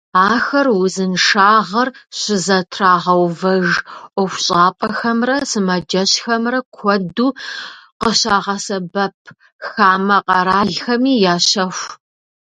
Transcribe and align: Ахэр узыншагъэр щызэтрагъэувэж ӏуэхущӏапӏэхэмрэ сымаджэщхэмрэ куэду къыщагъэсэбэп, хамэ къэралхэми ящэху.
Ахэр 0.31 0.67
узыншагъэр 0.81 1.89
щызэтрагъэувэж 2.19 3.67
ӏуэхущӏапӏэхэмрэ 4.13 5.37
сымаджэщхэмрэ 5.49 6.59
куэду 6.75 7.29
къыщагъэсэбэп, 8.01 9.15
хамэ 9.69 10.17
къэралхэми 10.25 11.13
ящэху. 11.33 11.87